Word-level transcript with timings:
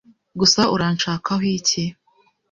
Gusa 0.39 0.61
uranshakaho 0.75 1.41
iki? 1.57 1.83